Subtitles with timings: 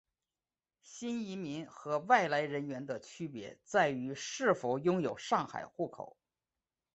[0.81, 6.17] 新移民和外来人员的区别在于是否拥有上海户口。